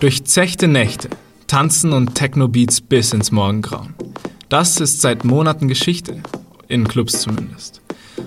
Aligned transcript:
Durchzechte 0.00 0.68
Nächte, 0.68 1.08
Tanzen 1.48 1.92
und 1.92 2.14
Techno-Beats 2.14 2.82
bis 2.82 3.12
ins 3.12 3.32
Morgengrauen. 3.32 3.94
Das 4.48 4.78
ist 4.78 5.00
seit 5.00 5.24
Monaten 5.24 5.66
Geschichte, 5.66 6.22
in 6.68 6.86
Clubs 6.86 7.20
zumindest. 7.20 7.80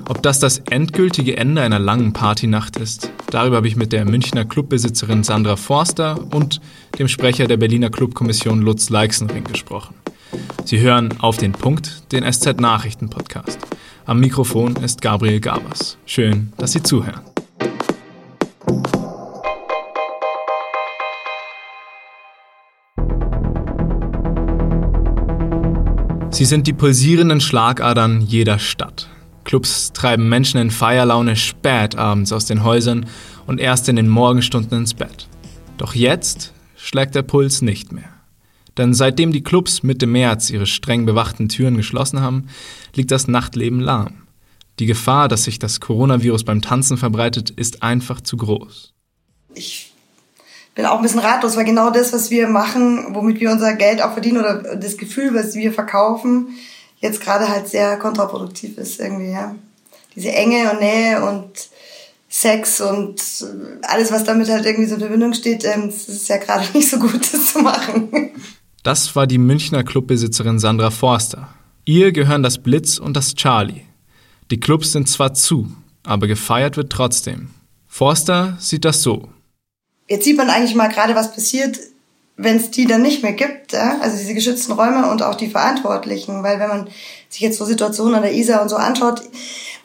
Ob 0.09 0.21
das 0.21 0.39
das 0.39 0.57
endgültige 0.69 1.37
Ende 1.37 1.61
einer 1.61 1.79
langen 1.79 2.11
Partynacht 2.11 2.75
ist, 2.75 3.09
darüber 3.29 3.55
habe 3.55 3.69
ich 3.69 3.77
mit 3.77 3.93
der 3.93 4.03
Münchner 4.03 4.43
Clubbesitzerin 4.43 5.23
Sandra 5.23 5.55
Forster 5.55 6.19
und 6.33 6.59
dem 6.99 7.07
Sprecher 7.07 7.47
der 7.47 7.55
Berliner 7.55 7.89
Clubkommission 7.89 8.61
Lutz 8.61 8.89
Leixenring 8.89 9.45
gesprochen. 9.45 9.95
Sie 10.65 10.79
hören 10.81 11.21
auf 11.21 11.37
den 11.37 11.53
Punkt 11.53 12.11
den 12.11 12.29
SZ 12.29 12.59
Nachrichten 12.59 13.09
Podcast. 13.09 13.59
Am 14.05 14.19
Mikrofon 14.19 14.75
ist 14.75 15.01
Gabriel 15.01 15.39
Gabers. 15.39 15.97
Schön, 16.05 16.51
dass 16.57 16.73
Sie 16.73 16.83
zuhören. 16.83 17.30
Sie 26.31 26.45
sind 26.45 26.65
die 26.65 26.73
pulsierenden 26.73 27.41
Schlagadern 27.41 28.21
jeder 28.21 28.57
Stadt. 28.57 29.09
Clubs 29.43 29.91
treiben 29.91 30.29
Menschen 30.29 30.59
in 30.59 30.71
Feierlaune 30.71 31.35
spät 31.35 31.95
abends 31.95 32.31
aus 32.31 32.45
den 32.45 32.63
Häusern 32.63 33.05
und 33.47 33.59
erst 33.59 33.89
in 33.89 33.97
den 33.97 34.07
Morgenstunden 34.07 34.79
ins 34.79 34.93
Bett. 34.93 35.27
Doch 35.77 35.93
jetzt 35.93 36.53
schlägt 36.77 37.15
der 37.15 37.23
Puls 37.23 37.61
nicht 37.61 37.91
mehr. 37.91 38.09
Denn 38.77 38.93
seitdem 38.93 39.33
die 39.33 39.43
Clubs 39.43 39.83
Mitte 39.83 40.07
März 40.07 40.49
ihre 40.49 40.65
streng 40.65 41.05
bewachten 41.05 41.49
Türen 41.49 41.75
geschlossen 41.75 42.21
haben, 42.21 42.47
liegt 42.95 43.11
das 43.11 43.27
Nachtleben 43.27 43.81
lahm. 43.81 44.23
Die 44.79 44.85
Gefahr, 44.85 45.27
dass 45.27 45.43
sich 45.43 45.59
das 45.59 45.81
Coronavirus 45.81 46.45
beim 46.45 46.61
Tanzen 46.61 46.97
verbreitet, 46.97 47.49
ist 47.49 47.83
einfach 47.83 48.21
zu 48.21 48.37
groß. 48.37 48.93
Ich 49.53 49.90
auch 50.85 50.97
ein 50.97 51.01
bisschen 51.01 51.19
ratlos, 51.19 51.55
weil 51.55 51.65
genau 51.65 51.89
das, 51.89 52.13
was 52.13 52.29
wir 52.29 52.47
machen, 52.47 53.13
womit 53.15 53.39
wir 53.39 53.51
unser 53.51 53.73
Geld 53.73 54.01
auch 54.01 54.13
verdienen 54.13 54.39
oder 54.39 54.75
das 54.75 54.97
Gefühl, 54.97 55.33
was 55.33 55.55
wir 55.55 55.73
verkaufen, 55.73 56.49
jetzt 56.99 57.21
gerade 57.21 57.49
halt 57.49 57.67
sehr 57.67 57.97
kontraproduktiv 57.97 58.77
ist 58.77 58.99
irgendwie, 58.99 59.31
ja. 59.31 59.55
Diese 60.15 60.31
Enge 60.31 60.71
und 60.71 60.79
Nähe 60.79 61.23
und 61.23 61.49
Sex 62.29 62.79
und 62.79 63.21
alles, 63.83 64.11
was 64.11 64.23
damit 64.23 64.49
halt 64.49 64.65
irgendwie 64.65 64.87
so 64.87 64.95
in 64.95 65.01
Verbindung 65.01 65.33
steht, 65.33 65.65
ähm, 65.65 65.87
das 65.87 66.07
ist 66.07 66.29
ja 66.29 66.37
gerade 66.37 66.65
nicht 66.73 66.89
so 66.89 66.97
gut, 66.97 67.21
das 67.33 67.53
zu 67.53 67.59
machen. 67.59 68.31
Das 68.83 69.15
war 69.15 69.27
die 69.27 69.37
Münchner 69.37 69.83
Clubbesitzerin 69.83 70.57
Sandra 70.57 70.91
Forster. 70.91 71.49
Ihr 71.85 72.11
gehören 72.11 72.43
das 72.43 72.57
Blitz 72.57 72.97
und 72.97 73.15
das 73.15 73.35
Charlie. 73.35 73.81
Die 74.49 74.59
Clubs 74.59 74.91
sind 74.91 75.09
zwar 75.09 75.33
zu, 75.33 75.71
aber 76.03 76.27
gefeiert 76.27 76.77
wird 76.77 76.91
trotzdem. 76.91 77.49
Forster 77.87 78.57
sieht 78.59 78.85
das 78.85 79.01
so. 79.01 79.29
Jetzt 80.11 80.25
sieht 80.25 80.35
man 80.35 80.49
eigentlich 80.49 80.75
mal 80.75 80.89
gerade, 80.89 81.15
was 81.15 81.31
passiert, 81.31 81.79
wenn 82.35 82.57
es 82.57 82.69
die 82.69 82.85
dann 82.85 83.01
nicht 83.01 83.23
mehr 83.23 83.31
gibt, 83.31 83.71
ja? 83.71 83.97
also 84.01 84.17
diese 84.17 84.33
geschützten 84.33 84.73
Räume 84.73 85.09
und 85.09 85.23
auch 85.23 85.35
die 85.35 85.47
Verantwortlichen, 85.47 86.43
weil 86.43 86.59
wenn 86.59 86.67
man 86.67 86.89
sich 87.29 87.39
jetzt 87.39 87.57
so 87.57 87.63
Situationen 87.63 88.15
an 88.15 88.23
der 88.23 88.33
ISA 88.33 88.61
und 88.61 88.67
so 88.67 88.75
anschaut, 88.75 89.21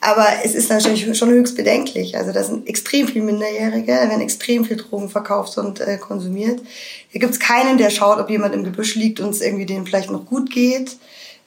aber 0.00 0.26
es 0.42 0.56
ist 0.56 0.68
natürlich 0.68 1.16
schon 1.16 1.30
höchst 1.30 1.56
bedenklich. 1.56 2.16
Also 2.16 2.32
da 2.32 2.42
sind 2.42 2.68
extrem 2.68 3.06
viel 3.06 3.22
Minderjährige, 3.22 3.92
da 3.92 4.08
werden 4.08 4.20
extrem 4.20 4.64
viel 4.64 4.78
Drogen 4.78 5.08
verkauft 5.08 5.56
und 5.58 5.78
äh, 5.78 5.96
konsumiert. 5.96 6.60
Hier 7.08 7.20
gibt 7.20 7.32
es 7.32 7.38
keinen, 7.38 7.78
der 7.78 7.90
schaut, 7.90 8.18
ob 8.18 8.28
jemand 8.28 8.52
im 8.52 8.64
Gebüsch 8.64 8.96
liegt 8.96 9.20
und 9.20 9.30
es 9.30 9.40
irgendwie 9.40 9.66
denen 9.66 9.86
vielleicht 9.86 10.10
noch 10.10 10.26
gut 10.26 10.50
geht. 10.50 10.96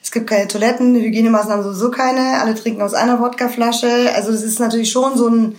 Es 0.02 0.10
gibt 0.10 0.26
keine 0.26 0.48
Toiletten, 0.48 0.94
Hygienemaßnahmen 0.94 1.62
sowieso 1.62 1.90
keine, 1.90 2.40
alle 2.40 2.54
trinken 2.54 2.80
aus 2.80 2.94
einer 2.94 3.20
Wodkaflasche. 3.20 4.14
Also 4.14 4.32
das 4.32 4.42
ist 4.42 4.58
natürlich 4.58 4.90
schon 4.90 5.18
so 5.18 5.28
ein 5.28 5.56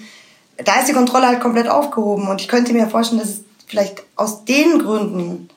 da 0.65 0.79
ist 0.79 0.87
die 0.87 0.93
Kontrolle 0.93 1.27
halt 1.27 1.39
komplett 1.39 1.67
aufgehoben. 1.67 2.27
Und 2.27 2.41
ich 2.41 2.47
könnte 2.47 2.73
mir 2.73 2.87
vorstellen, 2.87 3.21
dass 3.21 3.29
es 3.29 3.43
vielleicht 3.67 4.03
aus 4.15 4.45
den 4.45 4.79
Gründen 4.79 5.49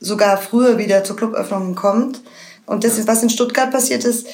sogar 0.00 0.38
früher 0.38 0.78
wieder 0.78 1.04
zur 1.04 1.16
Cluböffnung 1.16 1.74
kommt. 1.74 2.20
Und 2.66 2.84
das 2.84 3.06
was 3.06 3.22
in 3.22 3.30
Stuttgart 3.30 3.70
passiert 3.70 4.04
ist, 4.04 4.26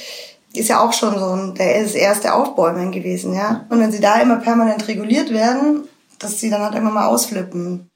ist 0.55 0.69
ja 0.69 0.81
auch 0.81 0.93
schon 0.93 1.19
so 1.19 1.27
ein, 1.27 1.55
der 1.55 1.83
ist 1.83 1.95
erste 1.95 2.33
Aufbäumen 2.35 2.93
gewesen, 2.93 3.35
ja. 3.35 3.67
Und 3.69 3.81
wenn 3.81 3.93
sie 3.93 4.01
da 4.01 4.21
immer 4.21 4.37
permanent 4.37 4.89
reguliert 4.89 5.31
werden, 5.31 5.85
dass 6.19 6.41
sie 6.41 6.51
dann 6.51 6.63
halt 6.63 6.75
immer 6.75 6.91
mal 6.91 7.07
ausflippen. 7.07 7.91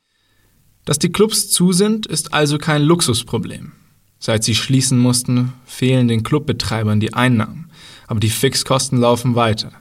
Dass 0.85 0.99
die 0.99 1.13
Clubs 1.13 1.51
zu 1.51 1.73
sind, 1.73 2.07
ist 2.07 2.35
also 2.35 2.59
kein 2.59 2.83
Luxusproblem. 2.83 3.73
Seit 4.19 4.45
sie 4.45 4.55
schließen 4.55 4.99
mussten, 4.99 5.55
fehlen 5.65 6.09
den 6.09 6.23
Clubbetreibern 6.23 7.01
die 7.01 7.15
Einnahmen, 7.15 7.71
aber 8.07 8.21
die 8.21 8.29
Fixkosten 8.29 8.99
laufen 8.99 9.35
weiter. 9.35 9.73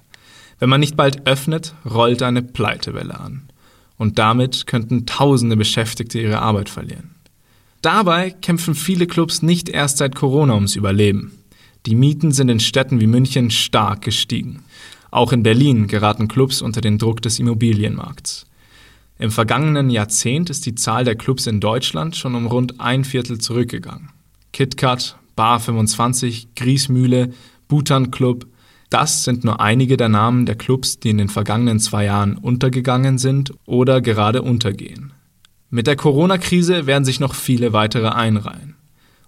Wenn 0.59 0.70
man 0.70 0.81
nicht 0.81 0.97
bald 0.97 1.25
öffnet, 1.25 1.74
rollt 1.90 2.22
eine 2.22 2.42
Pleitewelle 2.42 3.20
an. 3.20 3.50
Und 3.97 4.20
damit 4.20 4.68
könnten 4.68 5.06
tausende 5.06 5.58
Beschäftigte 5.58 6.20
ihre 6.20 6.40
Arbeit 6.42 6.70
verlieren. 6.70 7.16
Dabei 7.81 8.31
kämpfen 8.31 8.75
viele 8.75 9.08
Clubs 9.08 9.42
nicht 9.42 9.69
erst 9.69 9.98
seit 9.98 10.16
Corona 10.16 10.53
ums 10.53 10.75
Überleben. 10.75 11.31
Die 11.86 11.96
Mieten 11.96 12.31
sind 12.31 12.50
in 12.50 12.59
Städten 12.59 13.00
wie 13.00 13.08
München 13.08 13.52
stark 13.52 14.02
gestiegen. 14.02 14.64
Auch 15.12 15.31
in 15.31 15.44
Berlin 15.44 15.88
geraten 15.88 16.28
Clubs 16.28 16.62
unter 16.62 16.81
den 16.81 16.98
Druck 16.98 17.22
des 17.22 17.40
Immobilienmarkts. 17.40 18.46
Im 19.18 19.31
vergangenen 19.31 19.90
Jahrzehnt 19.90 20.50
ist 20.50 20.66
die 20.66 20.75
Zahl 20.75 21.03
der 21.03 21.16
Clubs 21.16 21.48
in 21.48 21.59
Deutschland 21.59 22.16
schon 22.16 22.36
um 22.36 22.48
rund 22.48 22.80
ein 22.80 23.03
Viertel 23.03 23.40
zurückgegangen. 23.40 24.09
KitKat, 24.53 25.18
Bar 25.36 25.59
25, 25.59 26.50
Griesmühle, 26.56 27.34
Butan 27.68 28.12
Club, 28.12 28.46
das 28.89 29.23
sind 29.23 29.44
nur 29.44 29.61
einige 29.61 29.97
der 29.97 30.09
Namen 30.09 30.45
der 30.45 30.55
Clubs, 30.55 31.00
die 31.00 31.11
in 31.11 31.17
den 31.17 31.29
vergangenen 31.29 31.79
zwei 31.79 32.05
Jahren 32.05 32.38
untergegangen 32.38 33.17
sind 33.17 33.53
oder 33.66 34.01
gerade 34.01 34.41
untergehen. 34.41 35.13
Mit 35.69 35.85
der 35.85 35.95
Corona-Krise 35.95 36.88
werden 36.88 37.05
sich 37.05 37.19
noch 37.19 37.35
viele 37.35 37.73
weitere 37.73 38.09
einreihen. 38.09 38.75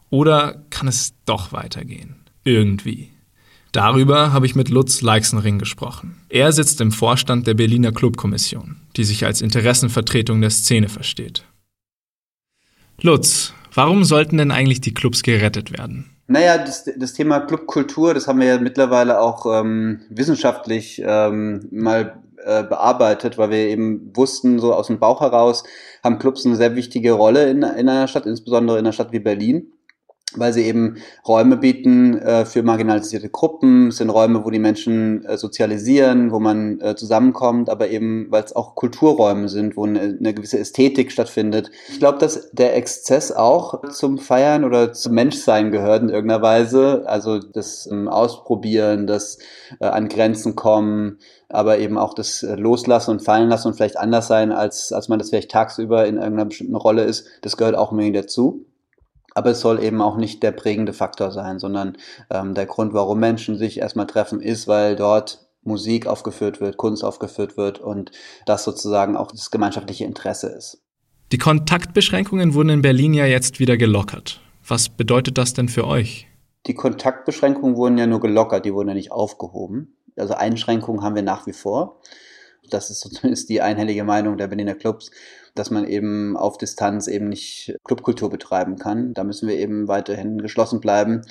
Oder 0.09 0.63
kann 0.71 0.87
es 0.87 1.13
doch 1.25 1.53
weitergehen? 1.53 2.15
Irgendwie. 2.43 3.11
Darüber 3.71 4.33
habe 4.33 4.45
ich 4.45 4.55
mit 4.55 4.69
Lutz 4.69 5.01
Leixenring 5.01 5.59
gesprochen. 5.59 6.17
Er 6.27 6.51
sitzt 6.51 6.81
im 6.81 6.91
Vorstand 6.91 7.47
der 7.47 7.53
Berliner 7.53 7.91
Clubkommission, 7.91 8.77
die 8.97 9.03
sich 9.03 9.25
als 9.25 9.41
Interessenvertretung 9.41 10.41
der 10.41 10.49
Szene 10.49 10.89
versteht. 10.89 11.45
Lutz, 13.01 13.53
warum 13.73 14.03
sollten 14.03 14.37
denn 14.37 14.51
eigentlich 14.51 14.81
die 14.81 14.93
Clubs 14.93 15.23
gerettet 15.23 15.71
werden? 15.71 16.09
Naja, 16.31 16.57
das, 16.57 16.89
das 16.95 17.11
Thema 17.11 17.41
Clubkultur, 17.41 18.13
das 18.13 18.27
haben 18.27 18.39
wir 18.39 18.47
ja 18.47 18.57
mittlerweile 18.57 19.19
auch 19.19 19.45
ähm, 19.45 19.99
wissenschaftlich 20.09 21.01
ähm, 21.05 21.67
mal 21.71 22.21
äh, 22.37 22.63
bearbeitet, 22.63 23.37
weil 23.37 23.49
wir 23.49 23.57
eben 23.57 24.15
wussten, 24.15 24.57
so 24.59 24.73
aus 24.73 24.87
dem 24.87 24.97
Bauch 24.97 25.19
heraus 25.19 25.65
haben 26.01 26.19
Clubs 26.19 26.45
eine 26.45 26.55
sehr 26.55 26.75
wichtige 26.75 27.11
Rolle 27.11 27.49
in, 27.49 27.63
in 27.63 27.89
einer 27.89 28.07
Stadt, 28.07 28.25
insbesondere 28.25 28.79
in 28.79 28.85
einer 28.85 28.93
Stadt 28.93 29.11
wie 29.11 29.19
Berlin 29.19 29.73
weil 30.35 30.53
sie 30.53 30.63
eben 30.63 30.97
Räume 31.27 31.57
bieten 31.57 32.17
äh, 32.17 32.45
für 32.45 32.63
marginalisierte 32.63 33.29
Gruppen. 33.29 33.89
Es 33.89 33.97
sind 33.97 34.09
Räume, 34.09 34.45
wo 34.45 34.49
die 34.49 34.59
Menschen 34.59 35.25
äh, 35.25 35.37
sozialisieren, 35.37 36.31
wo 36.31 36.39
man 36.39 36.79
äh, 36.79 36.95
zusammenkommt, 36.95 37.69
aber 37.69 37.89
eben, 37.89 38.27
weil 38.29 38.43
es 38.43 38.55
auch 38.55 38.75
Kulturräume 38.75 39.49
sind, 39.49 39.75
wo 39.75 39.85
eine, 39.85 40.17
eine 40.19 40.33
gewisse 40.33 40.59
Ästhetik 40.59 41.11
stattfindet. 41.11 41.71
Ich 41.89 41.99
glaube, 41.99 42.17
dass 42.19 42.51
der 42.51 42.75
Exzess 42.75 43.31
auch 43.31 43.81
zum 43.89 44.17
Feiern 44.17 44.63
oder 44.63 44.93
zum 44.93 45.13
Menschsein 45.13 45.71
gehört 45.71 46.03
in 46.03 46.09
irgendeiner 46.09 46.41
Weise. 46.41 47.03
Also 47.05 47.39
das 47.39 47.87
ähm, 47.91 48.07
Ausprobieren, 48.07 49.07
das 49.07 49.37
äh, 49.79 49.85
an 49.85 50.07
Grenzen 50.07 50.55
kommen, 50.55 51.19
aber 51.49 51.79
eben 51.79 51.97
auch 51.97 52.13
das 52.13 52.43
äh, 52.43 52.55
Loslassen 52.55 53.11
und 53.11 53.21
Fallen 53.21 53.49
lassen 53.49 53.69
und 53.69 53.73
vielleicht 53.73 53.97
anders 53.97 54.27
sein, 54.27 54.51
als, 54.51 54.93
als 54.93 55.09
man 55.09 55.19
das 55.19 55.29
vielleicht 55.29 55.51
tagsüber 55.51 56.05
in 56.05 56.15
irgendeiner 56.15 56.45
bestimmten 56.45 56.75
Rolle 56.75 57.03
ist. 57.03 57.27
Das 57.41 57.57
gehört 57.57 57.75
auch 57.75 57.91
irgendwie 57.91 58.11
dazu. 58.11 58.65
Aber 59.33 59.51
es 59.51 59.61
soll 59.61 59.81
eben 59.83 60.01
auch 60.01 60.17
nicht 60.17 60.43
der 60.43 60.51
prägende 60.51 60.93
Faktor 60.93 61.31
sein, 61.31 61.59
sondern 61.59 61.97
ähm, 62.29 62.53
der 62.53 62.65
Grund, 62.65 62.93
warum 62.93 63.19
Menschen 63.19 63.57
sich 63.57 63.79
erstmal 63.79 64.07
treffen, 64.07 64.41
ist, 64.41 64.67
weil 64.67 64.95
dort 64.95 65.47
Musik 65.63 66.07
aufgeführt 66.07 66.59
wird, 66.59 66.77
Kunst 66.77 67.03
aufgeführt 67.03 67.55
wird 67.55 67.79
und 67.79 68.11
das 68.45 68.63
sozusagen 68.63 69.15
auch 69.15 69.31
das 69.31 69.51
gemeinschaftliche 69.51 70.05
Interesse 70.05 70.47
ist. 70.47 70.81
Die 71.31 71.37
Kontaktbeschränkungen 71.37 72.53
wurden 72.53 72.69
in 72.69 72.81
Berlin 72.81 73.13
ja 73.13 73.25
jetzt 73.25 73.59
wieder 73.59 73.77
gelockert. 73.77 74.41
Was 74.67 74.89
bedeutet 74.89 75.37
das 75.37 75.53
denn 75.53 75.69
für 75.69 75.87
euch? 75.87 76.27
Die 76.67 76.73
Kontaktbeschränkungen 76.73 77.75
wurden 77.75 77.97
ja 77.97 78.05
nur 78.05 78.19
gelockert, 78.19 78.65
die 78.65 78.73
wurden 78.73 78.89
ja 78.89 78.93
nicht 78.93 79.11
aufgehoben. 79.11 79.95
Also 80.17 80.33
Einschränkungen 80.33 81.03
haben 81.03 81.15
wir 81.15 81.23
nach 81.23 81.47
wie 81.47 81.53
vor. 81.53 82.01
Das 82.73 82.89
ist 82.89 82.99
zumindest 83.15 83.49
die 83.49 83.61
einhellige 83.61 84.03
Meinung 84.03 84.37
der 84.37 84.47
Berliner 84.47 84.75
Clubs 84.75 85.11
dass 85.55 85.69
man 85.69 85.87
eben 85.87 86.37
auf 86.37 86.57
Distanz 86.57 87.07
eben 87.07 87.27
nicht 87.29 87.75
Clubkultur 87.83 88.29
betreiben 88.29 88.77
kann. 88.77 89.13
Da 89.13 89.23
müssen 89.23 89.47
wir 89.47 89.57
eben 89.57 89.87
weiterhin 89.87 90.41
geschlossen 90.41 90.79
bleiben. 90.79 91.21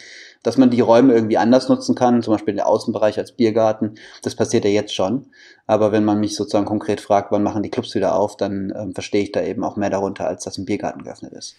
Dass 0.42 0.58
man 0.58 0.70
die 0.70 0.80
Räume 0.80 1.14
irgendwie 1.14 1.38
anders 1.38 1.68
nutzen 1.68 1.94
kann, 1.94 2.22
zum 2.22 2.34
Beispiel 2.34 2.54
der 2.54 2.66
Außenbereich 2.66 3.18
als 3.18 3.32
Biergarten, 3.32 3.94
das 4.22 4.34
passiert 4.34 4.64
ja 4.64 4.70
jetzt 4.70 4.94
schon. 4.94 5.26
Aber 5.66 5.92
wenn 5.92 6.04
man 6.04 6.20
mich 6.20 6.34
sozusagen 6.34 6.66
konkret 6.66 7.00
fragt, 7.00 7.32
wann 7.32 7.42
machen 7.42 7.62
die 7.62 7.70
Clubs 7.70 7.94
wieder 7.94 8.14
auf, 8.14 8.36
dann 8.36 8.72
ähm, 8.76 8.92
verstehe 8.92 9.22
ich 9.22 9.32
da 9.32 9.42
eben 9.42 9.64
auch 9.64 9.76
mehr 9.76 9.90
darunter, 9.90 10.26
als 10.26 10.44
dass 10.44 10.58
ein 10.58 10.64
Biergarten 10.64 11.02
geöffnet 11.02 11.32
ist. 11.32 11.56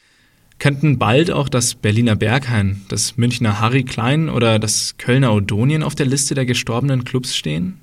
Könnten 0.60 1.00
bald 1.00 1.32
auch 1.32 1.50
das 1.50 1.74
Berliner 1.74 2.16
Berghain, 2.16 2.86
das 2.90 3.18
Münchner 3.18 3.60
Harry 3.60 3.84
Klein 3.84 4.30
oder 4.30 4.60
das 4.60 4.96
Kölner 4.98 5.34
Odonien 5.34 5.82
auf 5.82 5.96
der 5.96 6.06
Liste 6.06 6.36
der 6.36 6.46
gestorbenen 6.46 7.04
Clubs 7.04 7.36
stehen? 7.36 7.81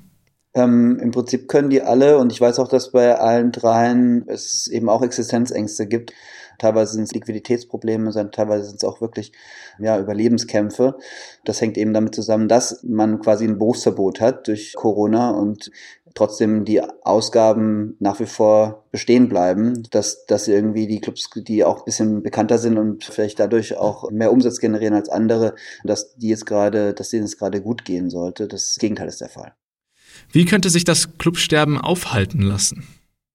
Ähm, 0.53 0.99
Im 0.99 1.11
Prinzip 1.11 1.47
können 1.47 1.69
die 1.69 1.81
alle, 1.81 2.17
und 2.17 2.31
ich 2.31 2.41
weiß 2.41 2.59
auch, 2.59 2.67
dass 2.67 2.91
bei 2.91 3.17
allen 3.17 3.51
dreien 3.51 4.25
es 4.27 4.67
eben 4.67 4.89
auch 4.89 5.01
Existenzängste 5.03 5.87
gibt. 5.87 6.13
Teilweise 6.57 6.93
sind 6.93 7.03
es 7.03 7.13
Liquiditätsprobleme, 7.13 8.11
teilweise 8.31 8.65
sind 8.65 8.77
es 8.77 8.83
auch 8.83 8.99
wirklich 8.99 9.31
ja, 9.79 9.97
Überlebenskämpfe. 9.97 10.97
Das 11.45 11.61
hängt 11.61 11.77
eben 11.77 11.93
damit 11.93 12.13
zusammen, 12.13 12.49
dass 12.49 12.83
man 12.83 13.19
quasi 13.21 13.45
ein 13.45 13.57
Berufsverbot 13.57 14.19
hat 14.19 14.47
durch 14.47 14.73
Corona 14.75 15.31
und 15.31 15.71
trotzdem 16.15 16.65
die 16.65 16.81
Ausgaben 16.81 17.95
nach 17.99 18.19
wie 18.19 18.25
vor 18.25 18.83
bestehen 18.91 19.29
bleiben, 19.29 19.83
dass, 19.91 20.25
dass 20.25 20.47
irgendwie 20.47 20.87
die 20.87 20.99
Clubs, 20.99 21.29
die 21.35 21.63
auch 21.63 21.79
ein 21.79 21.85
bisschen 21.85 22.23
bekannter 22.23 22.57
sind 22.57 22.77
und 22.77 23.05
vielleicht 23.05 23.39
dadurch 23.39 23.77
auch 23.77 24.11
mehr 24.11 24.31
Umsatz 24.31 24.59
generieren 24.59 24.95
als 24.95 25.09
andere, 25.09 25.55
dass 25.83 26.15
die 26.15 26.29
jetzt 26.29 26.45
gerade, 26.45 26.93
dass 26.93 27.09
denen 27.09 27.25
es 27.25 27.37
gerade 27.37 27.61
gut 27.61 27.85
gehen 27.85 28.09
sollte. 28.09 28.47
Das 28.47 28.75
Gegenteil 28.79 29.07
ist 29.07 29.21
der 29.21 29.29
Fall. 29.29 29.53
Wie 30.31 30.45
könnte 30.45 30.69
sich 30.69 30.83
das 30.83 31.17
Clubsterben 31.17 31.77
aufhalten 31.77 32.41
lassen? 32.41 32.87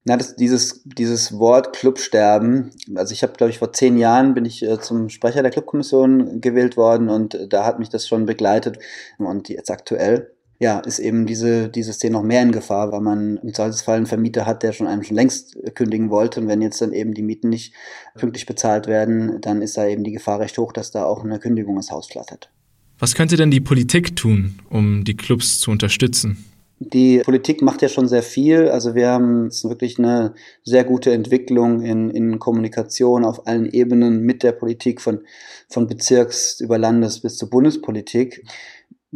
Na, 0.07 0.19
das, 0.19 0.37
dieses, 0.37 0.83
dieses 0.85 1.39
Wort 1.39 1.75
Clubsterben, 1.75 2.73
also 2.95 3.13
ich 3.13 3.23
habe, 3.23 3.33
glaube 3.33 3.51
ich, 3.51 3.59
vor 3.59 3.73
zehn 3.73 3.97
Jahren 3.97 4.35
bin 4.35 4.45
ich 4.45 4.63
äh, 4.63 4.79
zum 4.79 5.09
Sprecher 5.09 5.43
der 5.43 5.51
Clubkommission 5.51 6.43
gewählt 6.43 6.77
worden 6.77 7.09
und 7.09 7.35
äh, 7.35 7.49
da 7.49 7.65
hat 7.65 7.79
mich 7.79 7.89
das 7.89 8.07
schon 8.07 8.27
begleitet. 8.27 8.79
Und 9.17 9.49
jetzt 9.49 9.71
aktuell 9.71 10.35
ja, 10.61 10.81
ist 10.81 10.99
eben 10.99 11.27
diese, 11.27 11.69
diese 11.69 11.93
Szene 11.93 12.13
noch 12.13 12.23
mehr 12.23 12.43
in 12.43 12.53
Gefahr, 12.53 12.93
weil 12.93 13.01
man 13.01 13.39
im 13.39 13.55
Zweifelsfall 13.55 13.97
einen 13.97 14.07
Vermieter 14.07 14.47
hat, 14.47 14.63
der 14.63 14.73
schon 14.73 14.87
einem 14.87 15.03
schon 15.03 15.17
längst 15.17 15.57
kündigen 15.75 16.11
wollte. 16.11 16.41
Und 16.41 16.49
wenn 16.49 16.63
jetzt 16.63 16.81
dann 16.81 16.93
eben 16.93 17.15
die 17.15 17.23
Mieten 17.23 17.49
nicht 17.49 17.75
pünktlich 18.15 18.47
bezahlt 18.47 18.87
werden, 18.87 19.41
dann 19.41 19.63
ist 19.63 19.77
da 19.77 19.87
eben 19.87 20.05
die 20.05 20.13
Gefahr 20.13 20.39
recht 20.41 20.57
hoch, 20.59 20.73
dass 20.73 20.91
da 20.91 21.05
auch 21.05 21.25
eine 21.25 21.39
Kündigung 21.39 21.77
ins 21.77 21.91
Haus 21.91 22.07
flattert. 22.07 22.51
Was 22.99 23.15
könnte 23.15 23.37
denn 23.37 23.51
die 23.51 23.61
Politik 23.61 24.15
tun, 24.17 24.61
um 24.71 25.03
die 25.05 25.17
Clubs 25.17 25.59
zu 25.59 25.71
unterstützen? 25.71 26.45
Die 26.81 27.21
Politik 27.21 27.63
macht 27.63 27.83
ja 27.83 27.89
schon 27.89 28.09
sehr 28.09 28.23
viel. 28.23 28.69
Also 28.69 28.95
wir 28.95 29.09
haben 29.09 29.45
jetzt 29.45 29.65
wirklich 29.65 29.99
eine 29.99 30.35
sehr 30.65 30.85
gute 30.85 31.13
Entwicklung 31.13 31.83
in, 31.83 32.11
in 32.11 32.39
Kommunikation 32.39 33.25
auf 33.25 33.47
allen 33.47 33.67
Ebenen 33.67 34.21
mit 34.21 34.43
der 34.43 34.53
Politik 34.53 35.01
von, 35.01 35.21
von 35.69 35.87
Bezirks 35.87 36.61
über 36.61 36.77
Landes 36.77 37.21
bis 37.21 37.37
zur 37.37 37.49
Bundespolitik. 37.49 38.45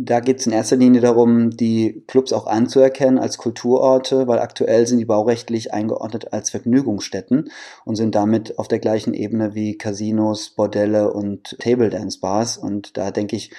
Da 0.00 0.20
geht 0.20 0.38
es 0.38 0.46
in 0.46 0.52
erster 0.52 0.76
Linie 0.76 1.00
darum, 1.00 1.50
die 1.50 2.04
Clubs 2.06 2.32
auch 2.32 2.46
anzuerkennen 2.46 3.18
als 3.18 3.36
Kulturorte, 3.36 4.28
weil 4.28 4.38
aktuell 4.38 4.86
sind 4.86 4.98
die 4.98 5.04
baurechtlich 5.04 5.74
eingeordnet 5.74 6.32
als 6.32 6.50
Vergnügungsstätten 6.50 7.50
und 7.84 7.96
sind 7.96 8.14
damit 8.14 8.60
auf 8.60 8.68
der 8.68 8.78
gleichen 8.78 9.12
Ebene 9.12 9.56
wie 9.56 9.76
Casinos, 9.76 10.50
Bordelle 10.50 11.12
und 11.12 11.58
Table 11.58 11.90
Dance 11.90 12.20
Bars. 12.20 12.56
Und 12.56 12.96
da 12.96 13.10
denke 13.10 13.34
ich, 13.34 13.50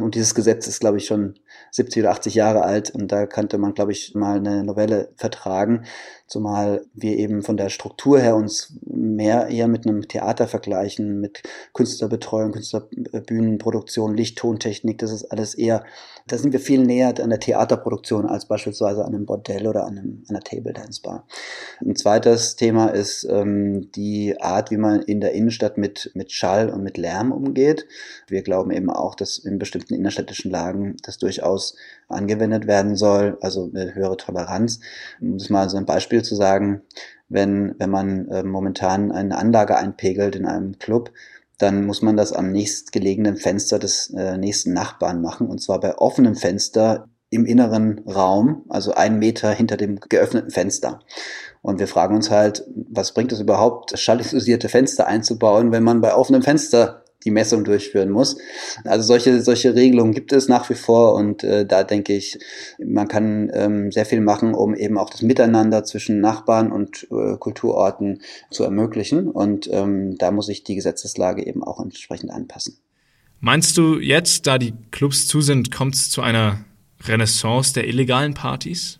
und 0.00 0.16
dieses 0.16 0.34
Gesetz 0.34 0.66
ist, 0.66 0.80
glaube 0.80 0.96
ich, 0.96 1.06
schon 1.06 1.38
70 1.70 2.02
oder 2.02 2.12
80 2.12 2.34
Jahre 2.34 2.62
alt 2.62 2.90
und 2.90 3.12
da 3.12 3.26
könnte 3.26 3.58
man, 3.58 3.74
glaube 3.74 3.92
ich, 3.92 4.14
mal 4.14 4.36
eine 4.36 4.64
Novelle 4.64 5.10
vertragen, 5.16 5.84
zumal 6.26 6.84
wir 6.94 7.16
eben 7.16 7.42
von 7.42 7.56
der 7.56 7.68
Struktur 7.68 8.20
her 8.20 8.36
uns 8.36 8.78
mehr 8.86 9.48
eher 9.48 9.68
mit 9.68 9.86
einem 9.86 10.08
Theater 10.08 10.48
vergleichen, 10.48 11.20
mit 11.20 11.42
Künstlerbetreuung, 11.74 12.52
Künstlerbühnenproduktion, 12.52 14.14
Lichttontechnik, 14.14 14.98
das 14.98 15.12
ist 15.12 15.24
alles 15.26 15.54
eher, 15.54 15.84
da 16.26 16.36
sind 16.36 16.52
wir 16.52 16.60
viel 16.60 16.82
näher 16.82 17.14
an 17.22 17.30
der 17.30 17.40
Theaterproduktion 17.40 18.26
als 18.26 18.46
beispielsweise 18.46 19.04
an 19.04 19.14
einem 19.14 19.26
Bordell 19.26 19.66
oder 19.66 19.86
an 19.86 19.98
einem, 19.98 20.24
einer 20.28 20.40
Table 20.40 20.72
Dance 20.72 21.00
Bar. 21.02 21.26
Ein 21.80 21.96
zweites 21.96 22.56
Thema 22.56 22.88
ist 22.88 23.24
ähm, 23.24 23.90
die 23.92 24.38
Art, 24.40 24.70
wie 24.70 24.76
man 24.76 25.00
in 25.02 25.20
der 25.20 25.32
Innenstadt 25.32 25.78
mit, 25.78 26.10
mit 26.14 26.32
Schall 26.32 26.68
und 26.68 26.82
mit 26.82 26.98
Lärm 26.98 27.32
umgeht. 27.32 27.86
Wir 28.26 28.42
glauben 28.42 28.70
eben 28.70 28.90
auch, 28.90 29.14
dass 29.14 29.38
in 29.38 29.58
bestimmten 29.58 29.94
innerstädtischen 29.94 30.50
Lagen 30.50 30.96
das 31.02 31.18
durchaus 31.18 31.47
angewendet 32.08 32.66
werden 32.66 32.96
soll, 32.96 33.38
also 33.40 33.70
eine 33.72 33.94
höhere 33.94 34.16
Toleranz. 34.16 34.80
Um 35.20 35.38
das 35.38 35.50
mal 35.50 35.68
so 35.68 35.76
ein 35.76 35.86
Beispiel 35.86 36.22
zu 36.22 36.34
sagen, 36.34 36.82
wenn, 37.28 37.74
wenn 37.78 37.90
man 37.90 38.28
äh, 38.28 38.42
momentan 38.42 39.12
eine 39.12 39.36
Anlage 39.36 39.76
einpegelt 39.76 40.34
in 40.34 40.46
einem 40.46 40.78
Club, 40.78 41.12
dann 41.58 41.84
muss 41.86 42.02
man 42.02 42.16
das 42.16 42.32
am 42.32 42.50
nächstgelegenen 42.52 43.36
Fenster 43.36 43.78
des 43.78 44.10
äh, 44.16 44.38
nächsten 44.38 44.72
Nachbarn 44.72 45.20
machen, 45.20 45.48
und 45.48 45.60
zwar 45.60 45.80
bei 45.80 45.98
offenem 45.98 46.36
Fenster 46.36 47.08
im 47.30 47.44
inneren 47.44 48.00
Raum, 48.06 48.64
also 48.68 48.94
einen 48.94 49.18
Meter 49.18 49.50
hinter 49.50 49.76
dem 49.76 50.00
geöffneten 50.00 50.50
Fenster. 50.50 51.00
Und 51.60 51.78
wir 51.78 51.88
fragen 51.88 52.14
uns 52.14 52.30
halt, 52.30 52.64
was 52.90 53.12
bringt 53.12 53.32
es 53.32 53.40
überhaupt, 53.40 53.98
schallisosierte 53.98 54.68
Fenster 54.68 55.06
einzubauen, 55.06 55.72
wenn 55.72 55.82
man 55.82 56.00
bei 56.00 56.14
offenem 56.14 56.42
Fenster 56.42 57.04
die 57.28 57.32
Messung 57.32 57.62
durchführen 57.62 58.08
muss. 58.08 58.38
Also 58.84 59.06
solche, 59.06 59.42
solche 59.42 59.74
Regelungen 59.74 60.14
gibt 60.14 60.32
es 60.32 60.48
nach 60.48 60.70
wie 60.70 60.74
vor 60.74 61.14
und 61.14 61.44
äh, 61.44 61.66
da 61.66 61.84
denke 61.84 62.14
ich, 62.14 62.38
man 62.78 63.06
kann 63.06 63.50
ähm, 63.52 63.92
sehr 63.92 64.06
viel 64.06 64.22
machen, 64.22 64.54
um 64.54 64.74
eben 64.74 64.96
auch 64.96 65.10
das 65.10 65.20
Miteinander 65.20 65.84
zwischen 65.84 66.20
Nachbarn 66.20 66.72
und 66.72 67.06
äh, 67.10 67.36
Kulturorten 67.36 68.22
zu 68.50 68.64
ermöglichen. 68.64 69.28
Und 69.28 69.68
ähm, 69.70 70.16
da 70.16 70.30
muss 70.30 70.46
sich 70.46 70.64
die 70.64 70.74
Gesetzeslage 70.74 71.46
eben 71.46 71.62
auch 71.62 71.80
entsprechend 71.80 72.30
anpassen. 72.30 72.78
Meinst 73.40 73.76
du 73.76 73.98
jetzt, 73.98 74.46
da 74.46 74.56
die 74.56 74.72
Clubs 74.90 75.26
zu 75.26 75.42
sind, 75.42 75.70
kommt 75.70 75.94
es 75.94 76.08
zu 76.10 76.22
einer 76.22 76.64
Renaissance 77.04 77.74
der 77.74 77.86
illegalen 77.86 78.32
Partys? 78.32 78.97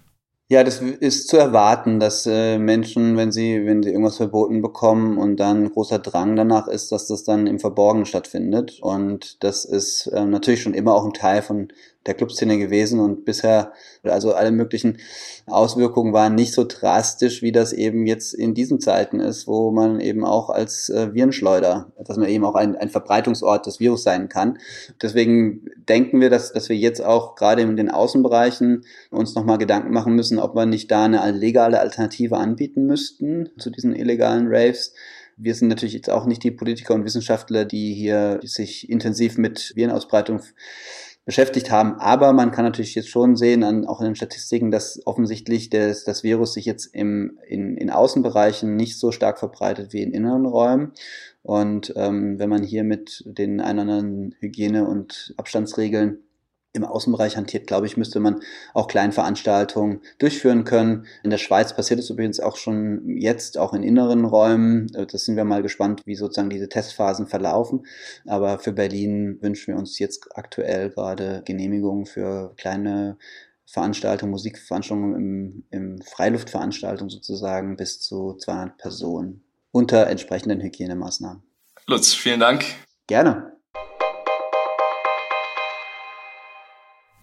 Ja, 0.51 0.65
das 0.65 0.81
ist 0.81 1.29
zu 1.29 1.37
erwarten, 1.37 2.01
dass 2.01 2.25
äh, 2.25 2.59
Menschen, 2.59 3.19
wenn 3.19 3.31
sie, 3.31 3.67
wenn 3.67 3.83
sie 3.83 3.91
irgendwas 3.91 4.17
verboten 4.17 4.63
bekommen 4.63 5.19
und 5.19 5.37
dann 5.37 5.71
großer 5.71 5.99
Drang 5.99 6.37
danach 6.37 6.69
ist, 6.69 6.91
dass 6.91 7.07
das 7.07 7.23
dann 7.23 7.47
im 7.47 7.59
Verborgenen 7.59 8.07
stattfindet. 8.07 8.79
Und 8.81 9.43
das 9.45 9.67
ist 9.67 10.07
äh, 10.07 10.25
natürlich 10.25 10.63
schon 10.63 10.73
immer 10.73 10.95
auch 10.95 11.05
ein 11.05 11.13
Teil 11.13 11.43
von 11.43 11.69
der 12.07 12.15
Clubszene 12.15 12.59
gewesen 12.59 13.01
und 13.01 13.25
bisher, 13.25 13.73
also 14.03 14.33
alle 14.33 14.51
möglichen 14.51 14.99
Auswirkungen 15.47 16.13
waren 16.13 16.35
nicht 16.35 16.55
so 16.55 16.65
drastisch, 16.65 17.43
wie 17.43 17.53
das 17.53 17.73
eben 17.73 18.07
jetzt 18.07 18.33
in 18.33 18.55
diesen 18.55 18.81
Zeiten 18.81 19.21
ist, 19.21 19.47
wo 19.47 19.71
man 19.71 20.01
eben 20.01 20.25
auch 20.25 20.49
als 20.49 20.89
äh, 20.89 21.13
Virenschleuder, 21.13 21.93
dass 22.03 22.17
man 22.17 22.29
eben 22.29 22.45
auch 22.45 22.55
ein, 22.55 22.77
ein 22.77 22.89
Verbreitungsort 22.89 23.67
des 23.67 23.81
Virus 23.81 24.05
sein 24.05 24.29
kann. 24.29 24.59
Deswegen 25.03 25.67
denken 25.89 26.21
wir, 26.21 26.31
dass, 26.31 26.53
dass 26.53 26.69
wir 26.69 26.77
jetzt 26.77 27.05
auch 27.05 27.35
gerade 27.35 27.63
in 27.63 27.77
den 27.77 27.91
Außenbereichen 27.91 28.85
uns 29.11 29.35
nochmal 29.35 29.59
Gedanken 29.59 29.93
machen 29.93 30.15
müssen, 30.15 30.39
ob 30.39 30.55
wir 30.55 30.67
nicht 30.67 30.91
da 30.91 31.05
eine 31.05 31.31
legale 31.33 31.81
Alternative 31.81 32.37
anbieten 32.37 32.87
müssten 32.87 33.51
zu 33.59 33.71
diesen 33.71 33.95
illegalen 33.95 34.47
Raves. 34.49 34.95
Wir 35.41 35.55
sind 35.55 35.69
natürlich 35.69 35.95
jetzt 35.95 36.11
auch 36.11 36.27
nicht 36.27 36.43
die 36.43 36.51
Politiker 36.51 36.95
und 36.95 37.05
Wissenschaftler, 37.05 37.65
die 37.65 37.95
hier 37.95 38.41
sich 38.43 38.91
intensiv 38.91 39.39
mit 39.39 39.73
Virenausbreitung 39.77 40.41
beschäftigt 41.29 41.71
haben. 41.71 42.01
Aber 42.01 42.33
man 42.33 42.53
kann 42.53 42.65
natürlich 42.65 42.95
jetzt 42.95 43.11
schon 43.11 43.37
sehen, 43.37 43.63
an, 43.63 43.85
auch 43.85 44.01
in 44.01 44.07
den 44.07 44.15
Statistiken, 44.15 44.71
dass 44.71 44.99
offensichtlich 45.05 45.69
das, 45.69 46.05
das 46.05 46.23
Virus 46.23 46.55
sich 46.55 46.65
jetzt 46.65 46.87
im, 46.95 47.39
in, 47.47 47.77
in 47.77 47.91
Außenbereichen 47.91 48.77
nicht 48.77 48.99
so 48.99 49.13
stark 49.13 49.39
verbreitet 49.39 49.93
wie 49.93 50.01
in 50.01 50.13
inneren 50.13 50.47
Räumen. 50.47 50.93
Und 51.43 51.93
ähm, 51.97 52.39
wenn 52.39 52.49
man 52.49 52.63
hier 52.63 52.83
mit 52.83 53.25
den 53.27 53.61
ein 53.61 53.79
anderen 53.79 54.37
Hygiene- 54.41 54.89
und 54.89 55.35
Abstandsregeln 55.37 56.21
im 56.75 56.85
Außenbereich 56.85 57.37
hantiert, 57.37 57.67
glaube 57.67 57.87
ich, 57.87 57.97
müsste 57.97 58.21
man 58.21 58.41
auch 58.75 58.89
Kleinveranstaltungen 58.89 60.01
durchführen 60.19 60.65
können. 60.65 61.07
In 61.23 61.31
der 61.31 61.39
Schweiz 61.39 61.75
passiert 61.75 62.01
es 62.01 62.11
übrigens 62.11 62.41
auch 62.41 62.57
schon 62.57 63.19
jetzt, 63.19 63.59
auch 63.59 63.73
in 63.73 63.83
inneren 63.83 64.25
Räumen. 64.25 64.87
Das 65.11 65.25
sind 65.25 65.37
wir 65.37 65.45
mal 65.45 65.63
gespannt, 65.63 66.03
wie 66.05 66.15
sozusagen 66.15 66.51
diese 66.51 66.69
Testphasen 66.69 67.27
verlaufen. 67.27 67.87
Aber 68.27 68.59
für 68.59 68.73
Berlin 68.73 69.39
wünschen 69.41 69.75
wir 69.75 69.79
uns 69.79 69.99
jetzt 69.99 70.29
aktuell 70.35 70.91
gerade 70.91 71.43
Genehmigungen 71.45 72.07
für 72.07 72.55
kleine 72.57 73.17
Veranstaltungen, 73.67 74.31
Musikveranstaltungen 74.31 75.15
im, 75.15 75.65
im 75.71 76.03
Freiluftveranstaltungen 76.03 77.11
sozusagen 77.11 77.77
bis 77.77 78.01
zu 78.01 78.35
200 78.35 78.79
Personen 78.79 79.43
unter 79.73 80.07
entsprechenden 80.07 80.61
Hygienemaßnahmen. 80.61 81.43
Lutz, 81.87 82.15
vielen 82.15 82.41
Dank. 82.41 82.65
Gerne. 83.07 83.58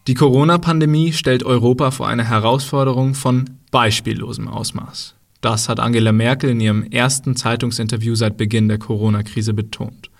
Die 0.07 0.13
Corona-Pandemie 0.13 1.13
stellt 1.13 1.43
Europa 1.43 1.89
vor 1.89 2.07
eine 2.07 2.29
Herausforderung 2.29 3.15
von 3.15 3.49
beispiellosem 3.71 4.47
Ausmaß. 4.47 5.15
Das 5.41 5.67
hat 5.67 5.79
Angela 5.79 6.11
Merkel 6.11 6.51
in 6.51 6.59
ihrem 6.59 6.83
ersten 6.83 7.35
Zeitungsinterview 7.35 8.13
seit 8.13 8.37
Beginn 8.37 8.67
der 8.67 8.77
Corona-Krise 8.77 9.55
betont. 9.55 10.11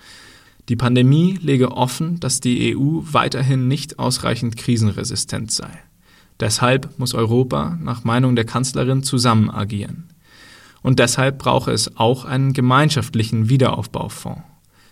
Die 0.68 0.74
Pandemie 0.74 1.38
lege 1.40 1.70
offen, 1.70 2.18
dass 2.18 2.40
die 2.40 2.76
EU 2.76 3.02
weiterhin 3.02 3.68
nicht 3.68 4.00
ausreichend 4.00 4.56
krisenresistent 4.56 5.52
sei. 5.52 5.70
Deshalb 6.40 6.98
muss 6.98 7.14
Europa 7.14 7.78
nach 7.80 8.02
Meinung 8.02 8.34
der 8.34 8.44
Kanzlerin 8.44 9.04
zusammen 9.04 9.50
agieren. 9.50 10.08
Und 10.82 10.98
deshalb 10.98 11.38
brauche 11.38 11.70
es 11.70 11.96
auch 11.96 12.24
einen 12.24 12.52
gemeinschaftlichen 12.52 13.48
Wiederaufbaufonds. 13.48 14.42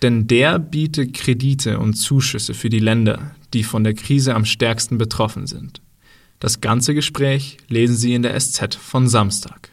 Denn 0.05 0.27
der 0.27 0.59
bietet 0.59 1.15
Kredite 1.15 1.79
und 1.79 1.95
Zuschüsse 1.95 2.53
für 2.53 2.69
die 2.69 2.79
Länder, 2.79 3.35
die 3.55 3.63
von 3.65 3.85
der 3.85 3.95
Krise 3.95 4.35
am 4.35 4.45
stärksten 4.45 4.99
betroffen 4.99 5.47
sind. 5.47 5.81
Das 6.41 6.61
ganze 6.61 6.93
Gespräch 6.93 7.57
lesen 7.69 7.97
Sie 7.97 8.13
in 8.13 8.21
der 8.21 8.39
SZ 8.39 8.75
von 8.75 9.09
Samstag. 9.09 9.71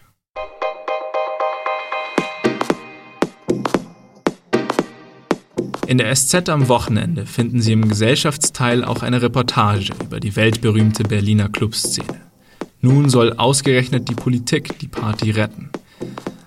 In 5.88 5.98
der 5.98 6.16
SZ 6.16 6.48
am 6.48 6.70
Wochenende 6.70 7.26
finden 7.26 7.62
Sie 7.62 7.74
im 7.74 7.90
Gesellschaftsteil 7.90 8.86
auch 8.86 9.04
eine 9.04 9.22
Reportage 9.22 9.92
über 10.02 10.22
die 10.22 10.38
weltberühmte 10.38 11.04
Berliner 11.04 11.50
Clubszene. 11.50 12.22
Nun 12.80 13.10
soll 13.10 13.34
ausgerechnet 13.34 14.08
die 14.08 14.16
Politik 14.16 14.80
die 14.80 14.88
Party 14.88 15.32
retten. 15.32 15.72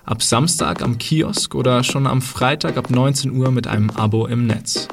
Ab 0.05 0.21
Samstag 0.21 0.83
am 0.83 0.99
Kiosk 0.99 1.55
oder 1.55 1.83
schon 1.83 2.05
am 2.05 2.21
Freitag 2.21 2.77
ab 2.77 2.91
19 2.91 3.31
Uhr 3.31 3.49
mit 3.49 3.65
einem 3.65 3.89
Abo 3.89 4.27
im 4.27 4.45
Netz. 4.45 4.87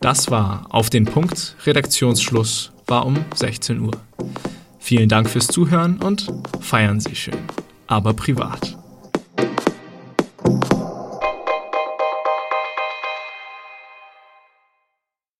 Das 0.00 0.30
war 0.30 0.66
auf 0.70 0.90
den 0.90 1.04
Punkt. 1.04 1.54
Redaktionsschluss 1.64 2.72
war 2.86 3.06
um 3.06 3.24
16 3.34 3.80
Uhr. 3.80 3.92
Vielen 4.80 5.08
Dank 5.08 5.30
fürs 5.30 5.46
Zuhören 5.46 5.98
und 5.98 6.26
feiern 6.60 6.98
Sie 7.00 7.14
schön, 7.14 7.38
aber 7.86 8.14
privat. 8.14 8.76